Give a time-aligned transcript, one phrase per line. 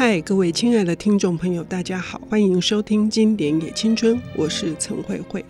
[0.00, 5.44] 嗨，各位亲爱的听众朋友，大家好，欢迎收听《经典也青春》，我是陈慧慧。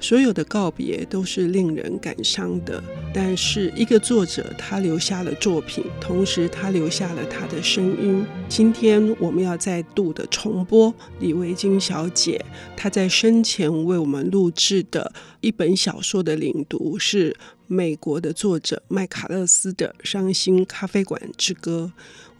[0.00, 2.82] 所有的告别都是令人感伤的，
[3.14, 8.26] 但是一个作者他留下了作品，同时他留下了他的声音。
[8.48, 12.44] 今天我们要再度的重播李维菁小姐
[12.76, 17.36] 她在生前为我们录制的一本小说的领读，是
[17.68, 21.92] 美国的作者麦卡勒斯的《伤心咖啡馆之歌》。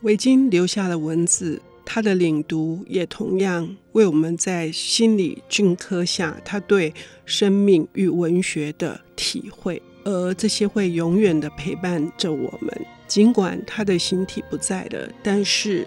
[0.04, 1.60] 维京留下了文字。
[1.86, 6.92] 他的领读也同样为我们在心里镌刻下他对
[7.26, 12.86] 生命与文学的体会，而这些会永远的陪伴着我们。
[13.06, 15.86] 尽管他的形体不在了，但是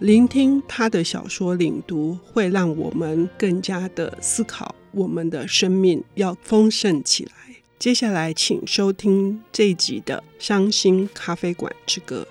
[0.00, 7.32] 聆听他的小说领读，会让我们更加的思考我们的生命要丰盛起来。
[7.78, 12.26] 接下来，请收听这一集的《伤心咖啡馆之歌》。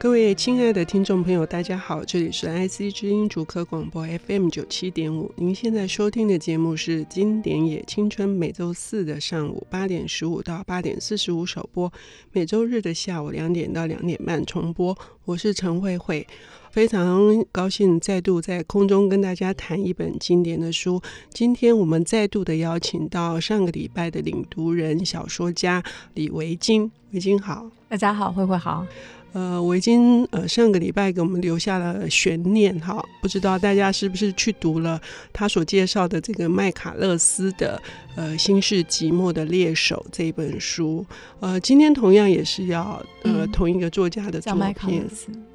[0.00, 5.32] 各位亲爱的听众朋友，大家好，这里是 IC 之音主科广播 FM 九七点五。
[5.34, 11.92] 您现在收听的节目是《经典也青春》，每周四的上午八点十五到八点四十五首播，
[12.30, 14.96] 每周日的下午两点到两点半重播。
[15.24, 16.24] 我是陈慧慧，
[16.70, 21.02] 非常高兴再度在空中跟大家谈一本经典的书。
[21.30, 25.82] 今天我们再度的邀请到上个礼拜的领读人、小说家
[26.14, 26.88] 李维菁。
[27.10, 28.86] 维菁好，大家好，慧慧好。
[29.32, 35.00] 呃，我已经呃上个礼拜给我们留下了悬念哈，不知道大家是不是去读了
[35.32, 37.80] 他所介绍的这个麦卡勒斯的
[38.16, 41.04] 呃《新世寂寞的猎手》这一本书。
[41.40, 45.06] 呃，今天同样也是要呃同一个作家的作品，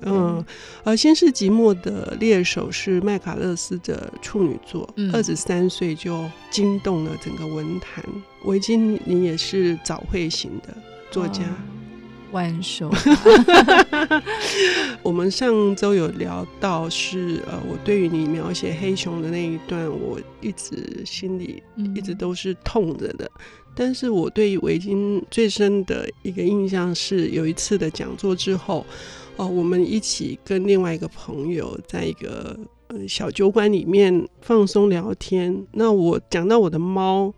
[0.02, 0.46] 嗯，
[0.84, 8.04] 呃，《新世寂寞的猎手》是麦卡勒斯的处女作，二十三岁就惊动了整个文坛。
[8.46, 10.76] 维菁，你也是早慧型的
[11.10, 11.42] 作家。
[12.34, 12.90] 万寿，
[15.04, 21.62] 我们上周有聊到是呃，我对于你描写黑熊的那一段，我一直心里
[21.96, 23.26] 一直都是痛着的。
[23.26, 23.42] 嗯、
[23.76, 28.80] 但是我对于维菁最深的一个印象是，有一次的讲座之后，
[29.36, 32.58] 哦、呃，我们一起跟另外一个朋友在一个
[32.88, 35.66] 呃小酒馆里面放松聊天。
[35.74, 37.32] 那我讲到我的猫。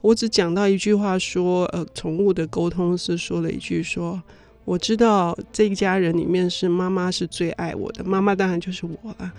[0.00, 4.22] 我只讲到一句话说，呃，宠物的沟通是说了一句说，
[4.64, 9.32] 我知道这一家人里面是妈妈是最爱我的，妈妈当然就是我了。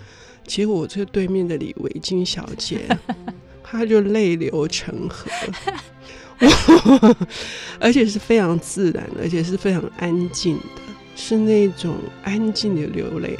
[0.46, 2.80] 结果我这对面的李维金小姐，
[3.62, 5.30] 她就泪流成河，
[7.78, 10.82] 而且是非常自然的，而且是非常安静的，
[11.16, 13.38] 是那种安静的流泪，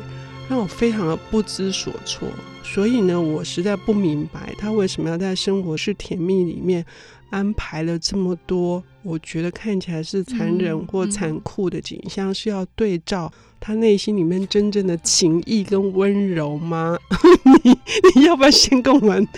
[0.48, 2.28] 让我非常的不知所措。
[2.72, 6.84] 所以呢，我实在不明白他为什么要在《生活是甜蜜》里面。
[7.30, 13.30] 安排了这么多，我觉得看起来是残忍或残酷的景象，嗯嗯、是要对照
[13.60, 16.96] 他内心里面真正的情谊跟温柔吗？
[17.62, 17.78] 你
[18.14, 19.28] 你要不要先跟我们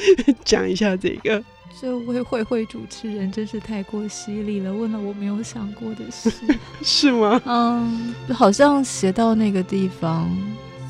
[0.44, 1.42] 讲一下这个？
[1.80, 6.30] 这位慧慧主持人真是太过犀利了，问了我没有想过的事，
[6.84, 7.42] 是吗？
[7.44, 10.30] 嗯，好像写到那个地方，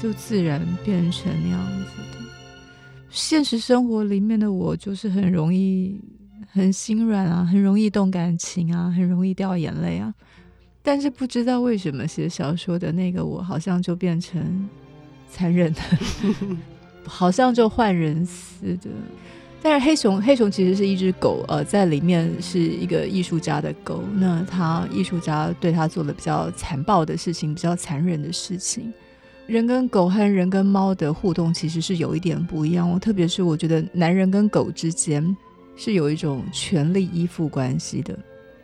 [0.03, 2.20] 就自然变成那样子的。
[3.11, 6.01] 现实生活里面的我，就是很容易。
[6.53, 10.13] 很心软啊，很容易动感情啊，很容易掉眼泪啊。
[10.83, 14.69] 但是不知道为什么写小说的那个我，好像就变成
[15.31, 15.81] 残忍的，
[17.07, 18.91] 好像就换人似的。
[19.63, 24.03] 但是黑熊，黑熊其实是一只狗，呃，在里面是一个艺术家的狗。
[24.15, 28.93] 那他艺术家对他做了比较残暴的事情，比较残忍的事情。
[29.51, 35.37] 人跟狗和人跟猫的互动其实是有一点不一样哦，特别是我觉得男人跟狗之间。
[35.77, 38.19] 是有一种权力依附关系的，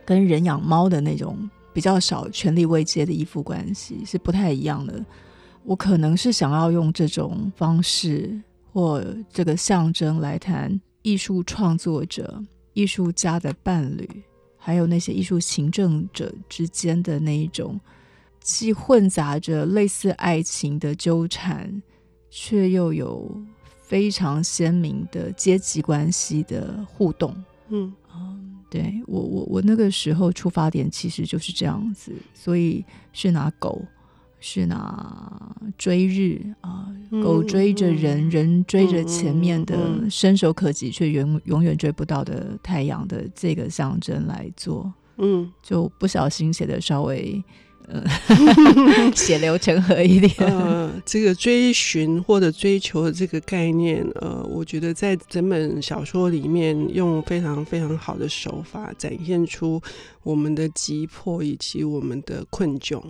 [0.05, 5.03] 跟人养猫的那种比较少权力位接的依附关系是不太一样的。
[5.63, 8.39] 我可能是想要用这种方式
[8.71, 9.03] 或
[9.33, 12.39] 这个象征来谈艺术创作者、
[12.73, 14.07] 艺术家的伴侣，
[14.55, 17.79] 还有那些艺术行政者之间的那一种，
[18.47, 21.81] 既混杂着类似爱情的纠缠，
[22.29, 23.29] 却又有。
[23.79, 27.33] 非常鲜明的阶级关系的互动，
[27.69, 32.83] 嗯嗯，对我我我那个时候出发点其实就是这样子，所以
[33.13, 33.81] 是拿狗，
[34.41, 47.43] 是拿追日啊，狗追着人，人追着前面的伸手可及却永永远追不到的太阳的这个象征来做，嗯，就不小心写的稍微嗯、
[49.15, 50.33] 血流成河一点。
[50.39, 59.81] 呃，这个追寻或者追求的这个概念，呃，我觉得在整本小说里面用非常非常好的手法展现出
[60.23, 63.01] 我们的急迫以及我们的困窘。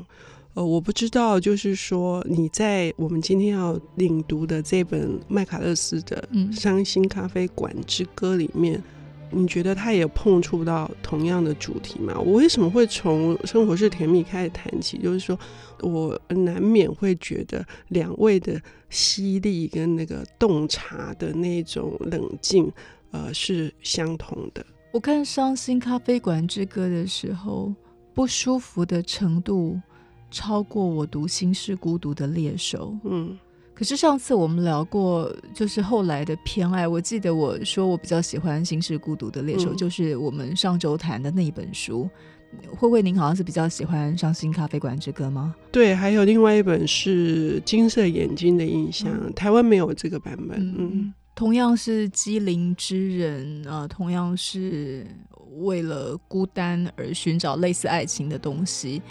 [0.53, 6.27] 呃，我不知道，就是说你在我们今天要领读的这本麦卡勒斯的
[6.59, 8.83] 《伤心咖啡馆之歌》里面。
[9.29, 12.17] 你觉得他也碰触到同样的主题吗？
[12.17, 14.97] 我为什么会从生活是甜蜜开始谈起？
[14.97, 15.37] 就是说
[15.81, 22.71] 我难免会觉得两位的犀利跟那个洞察的那种冷静，
[23.11, 24.65] 呃，是相同的。
[24.91, 27.73] 我看《伤心咖啡馆之歌》的时候，
[28.13, 29.79] 不舒服的程度
[30.31, 32.95] 超过我读《心是孤独的猎手》。
[33.03, 33.37] 嗯。
[33.77, 36.87] 可是上次我们聊过，就是后来的偏爱。
[36.87, 42.09] 我记得我说我比较喜欢《心是孤独的猎手》，嗯，就是我们上周谈的那一本书。
[42.75, 45.53] 慧慧，您好像是比较喜欢《伤心咖啡馆之歌》吗？
[45.71, 50.57] 对，还有另外一本是《金色眼睛的印象》，嗯，台湾没有这个版本。
[50.59, 55.05] 嗯，嗯同样是机灵之人啊，呃，同样是
[55.59, 59.03] 为了孤单而寻找类似爱情的东西，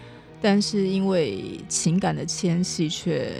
[0.42, 3.30] 但是因为情感的牵系却。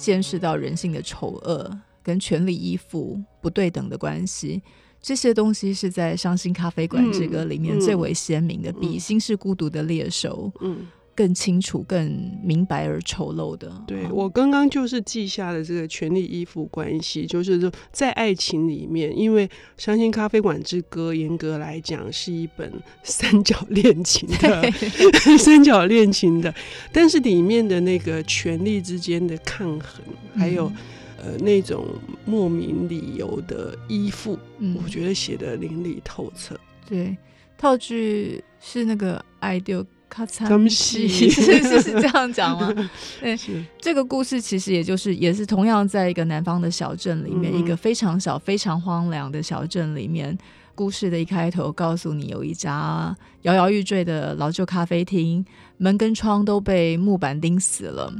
[0.00, 4.62] 见识到人性的丑恶跟权力依附不对等的关系，
[5.02, 10.86] 这些东西是在《伤心咖啡馆这个》里面最为鲜明的，比《心是孤独的猎手》嗯。
[11.14, 13.70] 更清楚、更明白而丑陋的。
[13.86, 19.46] 对，我刚刚就是记下了这个权力依附关系，就是说在爱情里面，因为
[19.76, 22.72] 《伤心咖啡馆之歌》严格来讲是一本
[23.02, 24.70] 三角恋情的，
[25.38, 26.54] 三角恋情的，
[26.92, 30.02] 但是里面的那个权力之间的抗衡，
[30.36, 30.72] 还有、
[31.18, 31.86] 嗯、呃那种
[32.24, 36.58] 莫名理由的依附，嗯、我觉得写得淋漓透彻。
[36.88, 37.16] 对，
[37.58, 39.84] 套句是那个爱丢。
[40.10, 42.70] 卡惨戏是是是这样讲吗？
[43.20, 43.38] 对，
[43.80, 50.36] 这个故事其实也就是也是同样在一个南方的小镇里面，嗯、一个非常小、非常荒凉的小镇里面。
[50.74, 55.44] 故事的一开头告诉你，有一家摇摇欲坠的老旧咖啡厅，
[55.76, 58.10] 门跟窗都被木板钉死了，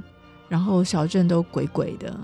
[0.49, 2.15] 然后小镇都鬼鬼的，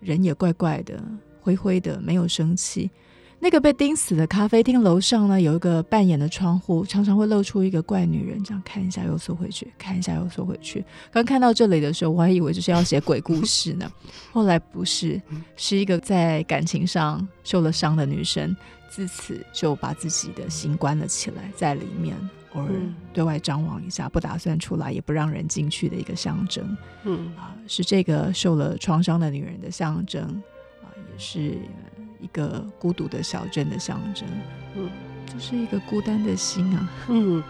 [0.00, 1.00] 人也怪怪的，
[1.40, 2.90] 灰灰的，没有生气。
[3.38, 10.84] 那个被钉死的咖啡厅楼上呢，有一个半掩的窗户，常常会露出一个怪女人，这样看一下又缩回去，看一下又缩回去。
[11.12, 13.88] 刚看到这里的时候，我还以为就是要写鬼故事呢，
[14.32, 15.20] 后来不是，
[15.54, 18.56] 是一个在感情上受了伤的女生，
[18.88, 22.16] 自此就把自己的心关了起来，在里面
[22.54, 22.70] 偶尔
[23.12, 26.76] 对外张望一下，不打算出来，也不让人进去的一个象征。
[27.04, 30.22] 嗯啊，是这个受了创伤的女人的象征
[30.82, 31.58] 啊，也是。
[32.20, 34.28] 一个孤独的小镇的象征，
[34.76, 34.88] 嗯，
[35.26, 37.42] 就是一个孤单的心啊，嗯。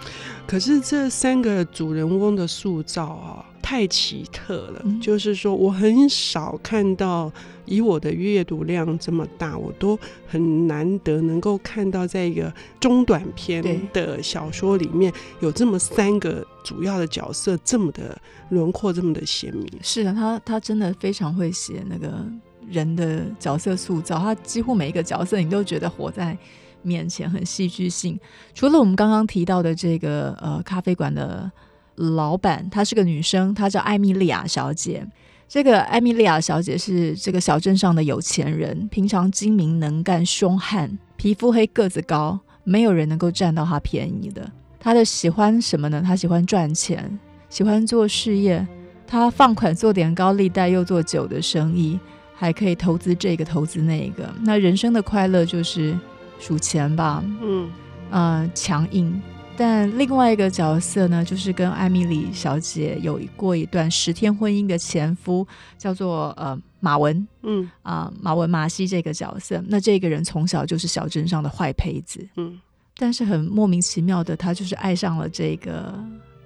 [0.46, 4.82] 可是这三个主人翁的塑造啊，太奇特了。
[4.84, 7.32] 嗯、就是说，我很少看到，
[7.64, 9.98] 以我的阅读量这么大，我都
[10.28, 18.16] 很难得能够看到，在一个中短篇的小说里面有这么三个主要的角色，这么的
[18.50, 19.68] 轮廓这么的鲜明。
[19.82, 22.24] 是的，他他真的非常会写那个。
[22.68, 26.36] 人的角色塑造，他几乎每一个角色你都觉得活在
[26.82, 28.18] 面前，很戏剧性。
[28.54, 31.50] 除了我们刚刚提到的这个呃咖啡馆的
[31.94, 35.06] 老板，她是个女生，她叫艾米莉亚小姐。
[35.48, 44.50] 这个艾米莉亚小姐是这个小镇上的有钱人，平常精明能干、凶悍，皮肤黑、个子高，没有人能够占到她便宜的。
[44.80, 46.02] 她的喜欢什么呢？
[46.04, 48.66] 她喜欢赚钱，喜欢做事业。
[49.06, 51.98] 她放款做点高利贷，又做酒的生意。
[52.36, 55.98] 还可以投资这个投资那个，那人生的快乐就是
[56.38, 57.70] 数钱吧，嗯，
[58.10, 59.20] 呃，强硬。
[59.58, 65.46] 但另外一个角色呢，就是跟艾米丽小姐有过一段十天婚姻的前夫，
[65.78, 67.64] 叫做呃马文，嗯。
[67.80, 69.64] 啊、呃、马文马西这个角色。
[69.66, 72.60] 那这个人从小就是小镇上的坏胚子，嗯，
[72.98, 75.98] 但是很莫名其妙的，他就是爱上了这个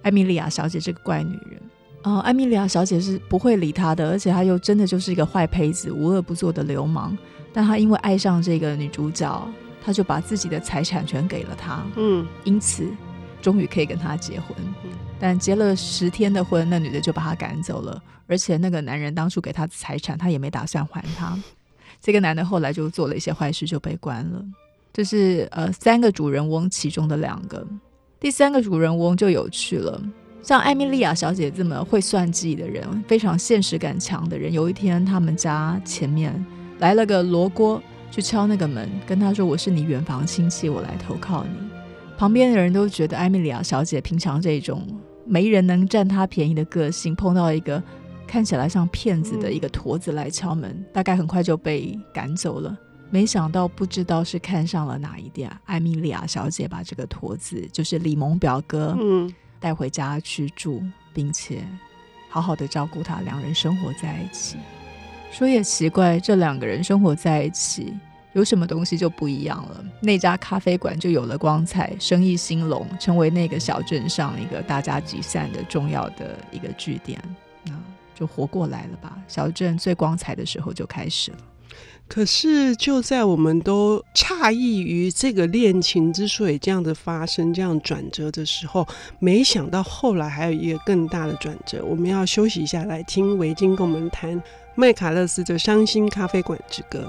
[0.03, 1.61] 艾米莉亚小姐这个怪女人。
[2.03, 7.17] 哦，艾米莉亚小姐是不会理他的，而且他又真的就是一个坏胚子，无恶不作的流氓。
[7.53, 9.49] 但他因为爱上这个女主角，
[9.85, 11.85] 他就把自己的财产全给了她。
[11.97, 12.89] 嗯，因此
[13.43, 14.57] 终于可以跟她结婚。
[15.19, 21.39] 但结了十天的婚，那女的就把他赶走了，而且那个男人当初给他的财产，他也没打算还他。
[22.01, 24.43] 这个男的后来就做了一些坏事，就被关了。
[24.93, 27.67] 这是呃三个主人翁其中的两个，
[28.19, 30.01] 第三个主人翁就有趣了。
[30.43, 36.45] 像艾米莉亚小姐这么会算计的人，非常现实感强的人，有一天他们家前面
[36.79, 37.81] 来了个罗锅，
[38.11, 41.51] 去敲那个门，跟他说：“我是你远房亲戚，我来投靠你。”
[42.17, 44.87] 旁边的人都觉得艾米莉亚小姐平常这种
[45.25, 47.83] 没人能占她便宜的个性，碰到一个
[48.27, 52.77] 看起来像骗子的一个驼子来敲门，大概很快就被赶走了。
[53.11, 61.63] 没想到，不知道是看上了哪一点，艾米莉亚小姐把这个驼子，就是李蒙表哥，嗯，带回家去住，并且
[62.29, 64.57] 好好的照顾他，两人生活在一起。
[65.31, 67.95] 说也奇怪，这两个人生活在一起，
[68.33, 69.85] 有什么东西就不一样了。
[70.01, 77.23] 那家咖啡馆就有了光彩，生意兴隆，成为那个小镇上一个大家集散的重要的一个据点。
[77.63, 77.73] 那
[78.15, 79.17] 就活过来了吧？
[79.29, 81.39] 小镇最光彩的时候就开始了。
[82.09, 88.85] 可是，就在我们都诧异于这个恋情之所以这样子发生、这样转折的时候，
[89.21, 91.85] 没想到后来还有一个更大的转折。
[91.85, 94.43] 我们要休息一下，来听维京跟我们谈
[94.75, 97.09] 麦卡勒斯的《伤心咖啡馆之歌》。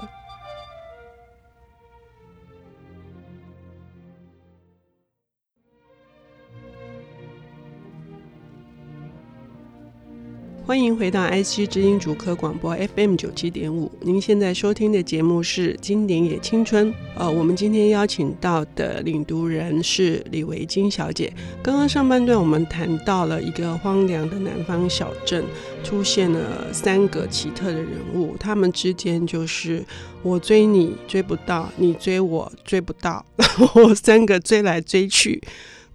[10.72, 13.92] 欢迎回到 IC 知音主科广播 FM 九七点五。
[14.00, 16.90] 您现在收听的节目是《经典也青春》。
[17.14, 21.30] 呃，我们今天邀请到的领读人是李维京小姐。
[21.62, 25.44] 刚刚上半段我们谈到了一个荒凉的南方小镇，
[25.84, 29.84] 出现了三个奇特的人物，他们之间就是
[30.22, 35.38] 我追你追不到，你追我追不到，然后三个追来追去。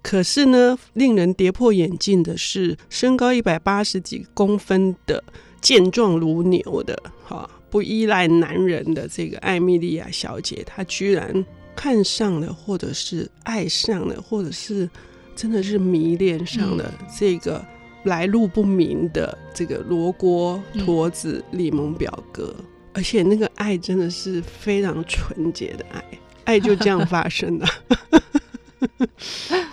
[0.01, 5.24] 可是呢，令人跌破眼镜的是，身高一百八十几公分的、
[5.60, 14.89] 健壮如牛的、哈不依赖男人的这个艾米莉亚小姐，她居然看上了，或者是爱上了，或者是
[15.36, 17.63] 真的是迷恋上了这个
[18.04, 22.56] 来路不明的这个罗锅驼子李蒙表哥，
[22.94, 26.04] 而且那个爱真的是非常纯洁的爱，
[26.46, 27.68] 爱就这样发生了。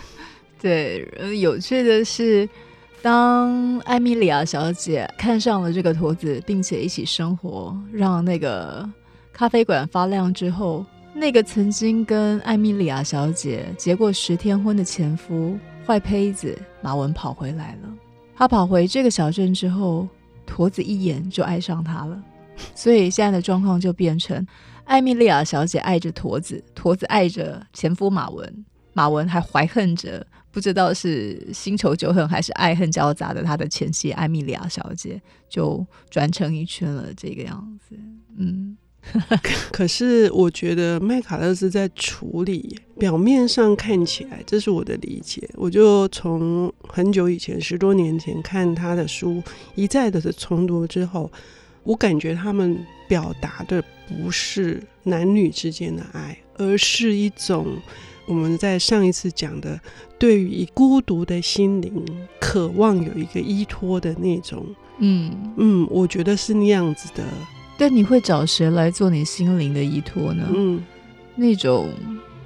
[0.65, 1.07] 对，
[1.39, 2.49] 有趣的是，
[2.99, 8.83] 当艾米莉亚小姐看上了这个驼子，并且一起生活，让那个
[9.31, 15.55] 咖啡馆发亮之后，那个曾经跟艾米莉亚小姐结过十天婚的前夫
[15.85, 17.89] 坏胚子马文跑回来了。
[18.35, 20.07] 他跑回这个小镇之后，
[20.47, 22.19] 驼子一眼就爱上他了。
[22.73, 24.43] 所以现在的状况就变成，
[24.85, 30.25] 艾米莉亚小姐爱着驼子，驼子爱着前夫马文，马文还怀恨着。
[30.51, 37.93] 不知道是新仇旧恨还是爱恨交杂的，他的前妻艾米莉亚小姐就转成一圈了，这个样子。
[38.37, 38.77] 嗯，
[39.69, 45.45] 可是我觉得麦卡勒斯在处理，表面上看起来，这是我的理解。
[45.55, 49.43] 我就从很久以前，十多年前看他的书，
[49.75, 51.29] 一再的重读之后，
[51.83, 57.77] 我感觉他们表达的不是男女之间的爱，而是一种。
[58.27, 59.79] 我们在上一次讲的，
[60.17, 62.03] 对于孤独的心灵，
[62.39, 64.65] 渴望有一个依托的那种，
[64.97, 67.23] 嗯嗯，我觉得是那样子的。
[67.77, 70.47] 但你会找谁来做你心灵的依托呢？
[70.53, 70.83] 嗯，
[71.35, 71.89] 那种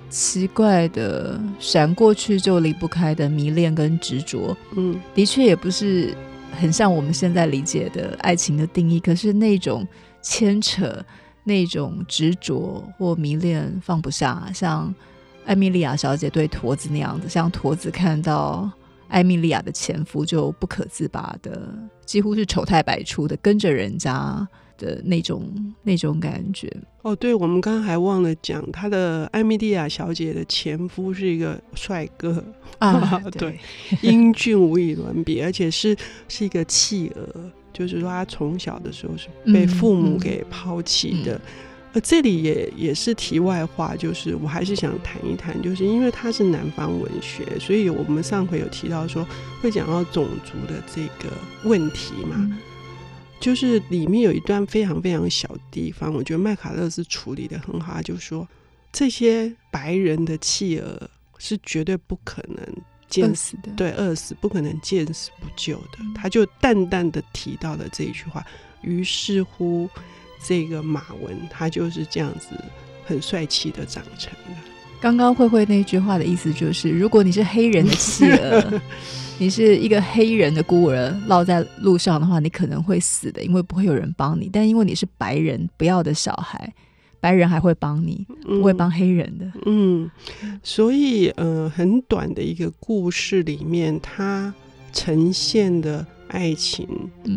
[0.09, 6.13] 奇怪的闪过去就离不开的迷恋跟执着，嗯，的确也不是
[6.59, 8.99] 很像我们现在理解的爱情的定义。
[8.99, 9.87] 可是那种
[10.21, 11.01] 牵扯、
[11.43, 14.93] 那种执着或迷恋放不下，像。
[15.49, 18.69] 艾米莉亚小姐对驼子那样子，像驼子看到
[19.07, 21.67] 艾米莉亚的前夫就不可自拔的，
[22.05, 25.51] 几乎是丑态百出的跟着人家的那种
[25.81, 26.71] 那种感觉。
[27.01, 32.43] 哦，对，我们刚刚还忘了讲，她的艾米莉亚小姐的前夫是一个帅哥
[32.77, 33.57] 啊， 对，
[34.03, 41.33] 英俊无与伦比，而且是是一个弃儿，就是说他从小的时候是被父母给抛弃的。
[41.33, 41.41] 嗯嗯
[41.91, 49.25] 呃，这里也也是题外话，就是我还是想谈一谈，就是因为它是南方文学，所以我们上回有提到说
[49.59, 52.59] 会讲到种族的这个问题嘛，嗯、
[53.39, 58.47] 就是里面有一段非常非常小的地方，我觉得麦卡勒斯处理的很好，就是说
[58.91, 62.63] 这些白人的弃儿是绝对不可能
[63.07, 68.45] 见死的，对，饿死不可能见死不救的，嗯、他就淡淡的提到了这一句话，
[68.83, 69.89] 于是乎。
[70.43, 72.47] 这个马文，他就是这样子
[73.05, 74.55] 很帅气的长成的。
[75.01, 78.81] 刚刚慧慧那句话的意思就是，如果你是黑人的妻儿，
[79.39, 84.49] 你是一个黑人的孤儿，落在路上的话，你可能会死的，因为不会有人帮你。
[84.51, 86.73] 但因为你是白人不要的小孩，
[87.21, 89.45] 白人还会帮你，不会帮黑人的。
[89.65, 90.09] 嗯，
[90.43, 94.53] 嗯，所以呃，很短的一个故事里面，它
[94.91, 96.05] 呈现的。
[96.29, 96.87] 爱情，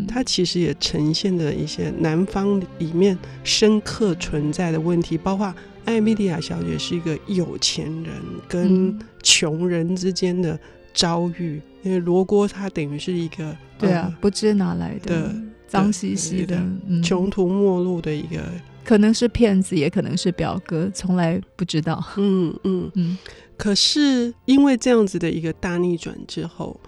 [0.07, 5.53] 它其实也呈现了一些南方里面深刻存在的问题，包括
[5.85, 8.13] 艾米莉亚小姐是一个有钱人
[8.49, 10.59] 跟穷人之间的
[10.95, 15.35] 遭遇，因为罗锅它等于是一个对啊，不知哪来的
[15.67, 16.63] 脏兮兮的、
[17.03, 18.43] 穷途末路的一个，
[18.85, 22.05] 可能是骗子，也可能是表哥，从来不知道。
[22.17, 22.91] 嗯嗯。
[22.95, 23.19] 嗯。
[23.57, 26.79] 可是因为这样子的一个大逆转之后，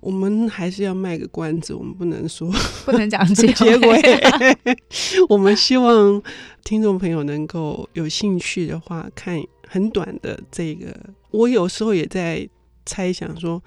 [0.00, 2.48] 我们还是要卖个关子，我们不能说
[2.86, 4.00] 不能讲 结结尾。
[5.28, 6.22] 我们希望
[6.62, 10.94] 听众朋友能够有兴趣的话，看很短的这个。
[11.30, 12.48] 我有时候也在
[12.86, 13.60] 猜想说，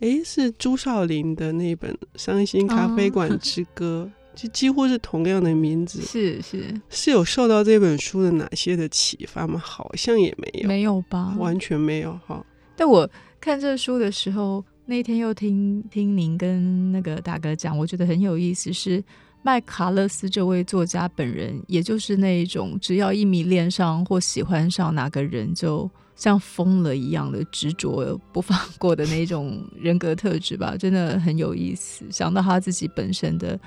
[0.00, 6.00] 哎，是朱少林的那本《伤心咖啡馆之歌》，哦，就几乎是同样的名字。
[6.00, 9.58] 是是是有受到这本书的哪些的启发吗？
[9.58, 11.34] 好像也没有，没有吧？
[11.38, 12.44] 完全没有哈。
[12.76, 13.08] 但我
[13.40, 14.64] 看这书的时候。
[14.84, 18.72] 那天又听听您跟那个大哥讲，我觉得很有意思。
[18.72, 19.02] 是
[19.42, 32.04] 麦卡勒斯这位作家本人，也就是那一种只要一迷恋上或喜欢上哪个人，就像疯了一样的执着不放过的那种人格特质吧，真的很有意思。
[32.10, 33.58] 想到他自己本身的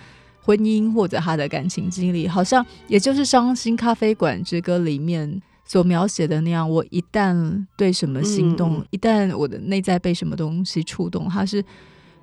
[0.41, 5.41] 婚姻或者他的感情经历，好像也就是《伤心咖啡馆之歌》里面。
[5.65, 11.63] 所描写的那样，我一旦对什么心动，嗯、一旦我的内在被什么东西触动，他是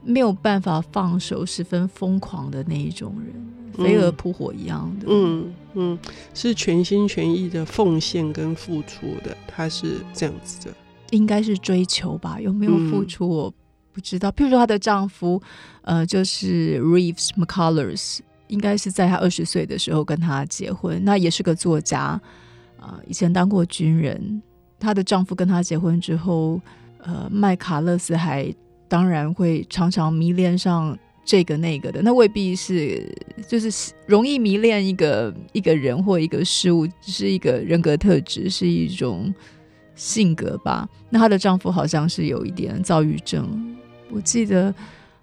[0.05, 3.35] 没有办法放手，十分疯狂的那一种人，
[3.77, 5.07] 嗯、飞蛾扑火一样的。
[5.11, 5.99] 嗯嗯，
[6.33, 10.75] 是全心全意的奉献跟付出的，他是这样子的。
[11.11, 12.41] 应该是追求吧？
[12.41, 13.29] 有没有付出？
[13.29, 13.53] 我
[13.93, 14.31] 不知道。
[14.31, 15.43] 嗯、譬如说，她的丈夫，
[15.83, 22.21] 呃，就是 Reeves McCullers，应该是在她二十岁的时候跟她结婚，那也是个作家。
[22.83, 24.43] 啊，以前当过军人，
[24.81, 26.61] 她的丈夫跟她结婚之后，
[26.99, 28.53] 呃，麦卡勒斯还
[28.89, 33.09] 当然会常常迷恋上这个那个的，那未必是
[33.47, 39.33] 就是容易迷恋一个一个人或一个事物，是一个人格特质，是一种
[39.95, 40.89] 性格吧。
[41.09, 43.77] 那她的丈夫好像是有一点躁郁症，
[44.11, 44.75] 我记得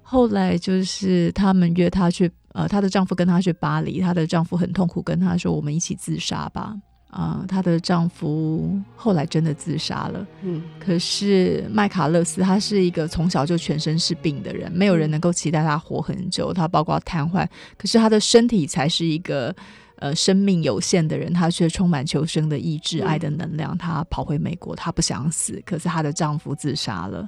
[0.02, 6.74] 后来就是他们约她去，呃，她的丈夫跟她去巴黎，她的丈夫很痛苦，跟她说：“我们一起自杀吧。”
[7.10, 10.26] 啊，她、呃、的丈夫后来真的自杀了。
[10.44, 16.54] 嗯，可是麦卡勒斯他是一个从小就全身是病的人，没有人能够期待他活很久。
[16.54, 19.56] 他包括瘫痪，可是他的身体才是一个
[19.96, 23.78] 呃生命有限的人，他却充满求生的意志、爱的能量。
[23.78, 27.28] 他跑回美国，他不想死，可是她的丈夫自杀了。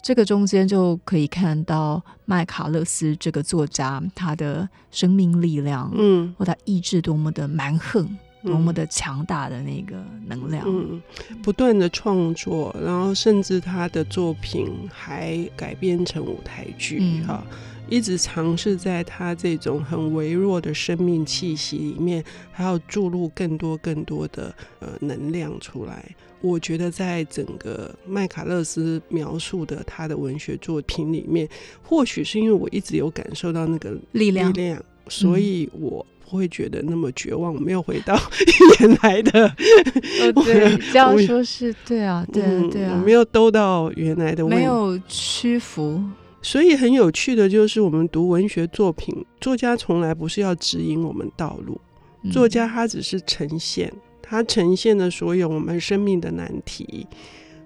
[0.00, 8.08] 这个中间就可以看到麦卡勒斯这个作家他的生命力量，嗯，或他意志多么的蛮横。
[8.42, 9.96] 多么的强大的那个
[10.26, 11.02] 能量，嗯，
[11.42, 17.56] 不断的创作，然后甚至他的作品还改编成舞台剧，哈、嗯，
[17.90, 22.22] 一直尝试在他这种很微弱的生命气息里面，
[22.52, 26.04] 还要注入更多更多的呃能量出来。
[26.40, 31.48] 我觉得在整个麦卡勒斯描述的他的文学作品里面，
[31.82, 36.06] 或许是因为我一直有感受到那个力量，力量，所以我。
[36.28, 38.14] 不会觉得那么绝望，我没有回到
[38.80, 39.46] 原来的。
[39.46, 46.02] 哦、对，这样说是对啊，对啊，对啊，我没有兜到原来的，没有屈服。
[46.42, 51.80] 所以很有趣的就是，我们读文学作品，作家从来不是要指引我们道路，
[52.22, 57.06] 嗯、作家他只是呈现，他呈现了所有我们生命的难题，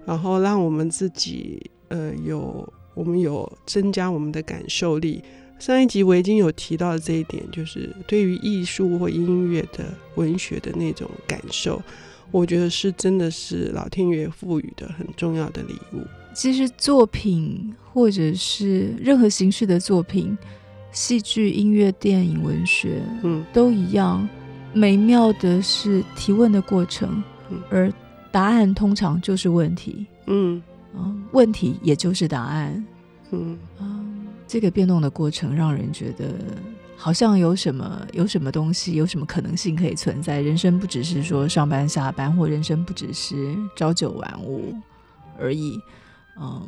[0.05, 5.21] 然后让我们自己呃有，我们有增加我们的感受力。
[5.63, 11.81] 上一集我已经有提到的这一点，就是对于艺术或音乐的文学的那种感受，
[12.31, 16.01] 我觉得是真的是老天爷赋予的很重要的礼物。
[16.33, 20.37] 其实作品或者是任何形式的作品，
[20.91, 24.27] 戏剧、音乐、电影、文学，嗯，都一样。
[24.73, 27.89] 美妙的是提问的过程，嗯，而
[28.33, 30.61] 答案通常就是问题，嗯，
[30.93, 32.85] 嗯，问题也就是答案，
[33.31, 33.92] 嗯，嗯
[34.53, 36.25] 这个变动的过程让人觉得
[36.95, 40.39] 好像有什么有什么东西有什么可能性可以存在。
[40.39, 44.71] 人生不只是说上班下班，或人生不只是朝九晚五
[45.39, 45.81] 而已。
[46.39, 46.61] 嗯，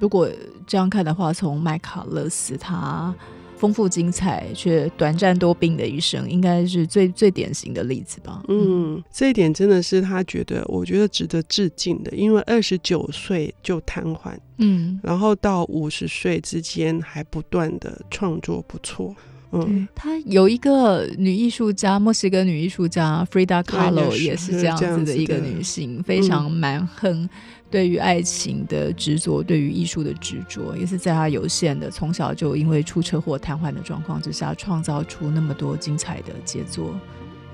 [0.00, 0.26] 如果
[0.66, 3.14] 这样看的话，从麦卡勒斯他。
[3.58, 8.42] 丰富精彩却短暂多病的一生，应该是最最典型的例子吧。
[8.48, 19.14] 嗯，这一点真的是他觉得，我觉得值得致敬的，因为二十九岁就瘫痪，嗯，然后到五十岁之间还不断的创作，不错。
[19.52, 27.28] 嗯，他有一个女艺术家，墨西哥女艺术家 Frida Kahlo 也是这样子的一个女性，非常蛮横。
[27.70, 36.98] 对于爱情的执着，对于艺术的执着，也是在她有限的从小就因为出车祸瘫痪的状况之下，创造出那么多精彩的杰作。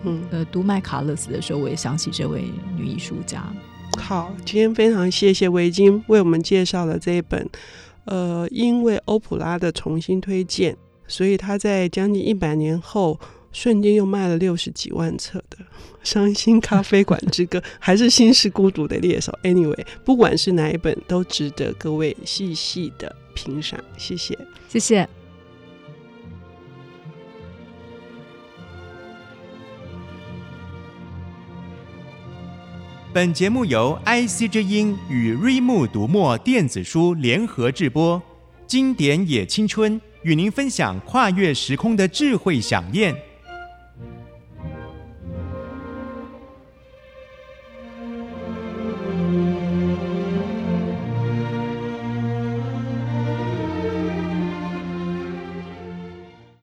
[0.04, 2.44] 嗯，呃，读麦卡勒斯的时候，我也想起这位
[2.76, 3.44] 女艺术家。
[3.98, 7.48] 好，今天非常谢谢维京为我们介绍了这一本，
[8.04, 13.18] 呃，因为欧普拉的重新推荐，所以他在将近一百年后，
[13.52, 15.58] 瞬间又卖了六十几万册的
[16.02, 19.32] 《伤心咖啡馆之歌》，还是心是孤独的猎手。
[19.42, 23.78] Anyway，不管是哪一本，都值得各位细细的品赏。
[23.96, 24.36] 谢谢，
[24.68, 25.08] 谢谢。
[33.12, 38.20] 本节目由 IC 之音与瑞木读墨电子书联合制播，
[38.66, 43.14] 经典也青春与您分享跨越时空的智慧想念。